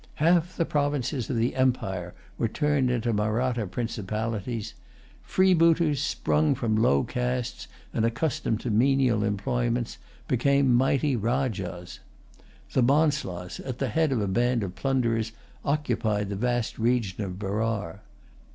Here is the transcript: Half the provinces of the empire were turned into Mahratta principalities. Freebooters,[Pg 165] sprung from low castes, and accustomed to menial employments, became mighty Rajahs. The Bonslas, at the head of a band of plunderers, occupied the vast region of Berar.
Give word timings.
Half 0.15 0.57
the 0.57 0.65
provinces 0.65 1.29
of 1.29 1.35
the 1.37 1.55
empire 1.55 2.15
were 2.39 2.47
turned 2.47 2.89
into 2.89 3.13
Mahratta 3.13 3.67
principalities. 3.67 4.73
Freebooters,[Pg 5.21 5.55
165] 5.57 5.99
sprung 5.99 6.55
from 6.55 6.75
low 6.75 7.03
castes, 7.03 7.67
and 7.93 8.03
accustomed 8.03 8.59
to 8.61 8.71
menial 8.71 9.23
employments, 9.23 9.99
became 10.27 10.73
mighty 10.73 11.15
Rajahs. 11.15 11.99
The 12.73 12.81
Bonslas, 12.81 13.59
at 13.59 13.77
the 13.77 13.89
head 13.89 14.11
of 14.11 14.21
a 14.21 14.27
band 14.27 14.63
of 14.63 14.73
plunderers, 14.73 15.33
occupied 15.63 16.29
the 16.29 16.35
vast 16.35 16.79
region 16.79 17.23
of 17.23 17.37
Berar. 17.37 18.01